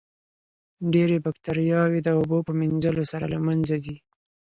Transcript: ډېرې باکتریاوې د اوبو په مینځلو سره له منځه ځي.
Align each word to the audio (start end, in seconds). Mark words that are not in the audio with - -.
ډېرې 0.93 1.17
باکتریاوې 1.25 1.99
د 2.03 2.07
اوبو 2.17 2.37
په 2.47 2.51
مینځلو 2.59 3.03
سره 3.11 3.25
له 3.33 3.39
منځه 3.47 3.75
ځي. 3.83 3.97